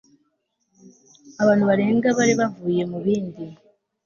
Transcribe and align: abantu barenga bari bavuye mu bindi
abantu 1.41 1.63
barenga 1.69 2.07
bari 2.17 2.33
bavuye 2.39 2.81
mu 2.91 2.97
bindi 3.05 3.43